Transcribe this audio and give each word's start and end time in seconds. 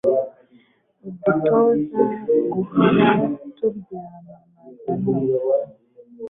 udutoza 1.05 2.01
guhora 2.53 3.07
tubyamamaza 3.55 4.91
no 4.97 5.13